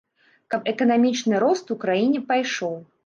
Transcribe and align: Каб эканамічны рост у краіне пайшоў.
Каб 0.53 0.61
эканамічны 0.71 1.41
рост 1.43 1.65
у 1.77 1.77
краіне 1.85 2.19
пайшоў. 2.33 2.75